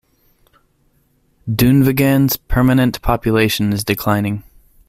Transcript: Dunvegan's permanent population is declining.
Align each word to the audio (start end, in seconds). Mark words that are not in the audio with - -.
Dunvegan's 1.47 2.35
permanent 2.35 2.99
population 3.03 3.71
is 3.71 3.83
declining. 3.83 4.41